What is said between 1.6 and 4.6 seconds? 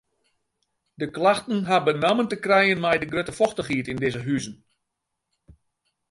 ha benammen te krijen mei de grutte fochtichheid yn dizze huzen.